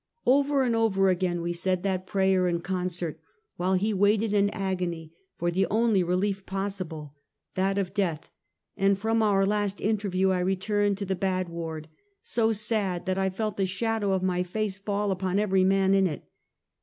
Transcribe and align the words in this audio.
Over 0.25 0.63
and 0.63 0.75
over 0.75 1.09
again 1.09 1.43
we 1.43 1.53
said 1.53 1.83
that 1.83 2.07
prayer 2.07 2.47
in 2.47 2.61
concert, 2.61 3.19
while 3.57 3.75
he 3.75 3.93
waited 3.93 4.33
in 4.33 4.49
agony 4.49 5.13
for 5.37 5.51
the 5.51 5.67
only 5.69 6.01
relief 6.01 6.43
possible— 6.47 7.13
that 7.53 7.77
of 7.77 7.93
death; 7.93 8.31
and 8.75 8.97
from 8.97 9.21
our 9.21 9.45
last 9.45 9.79
interview 9.79 10.31
I 10.31 10.39
returned 10.39 10.97
to 10.97 11.05
the 11.05 11.13
bad 11.15 11.49
ward, 11.49 11.87
so 12.23 12.51
sad 12.51 13.05
that 13.05 13.19
I 13.19 13.29
felt 13.29 13.57
the 13.57 13.67
shadow 13.67 14.13
of 14.13 14.23
my 14.23 14.41
face 14.41 14.79
fall 14.79 15.11
upon 15.11 15.37
every 15.37 15.63
man 15.63 15.93
in 15.93 16.07
it. 16.07 16.27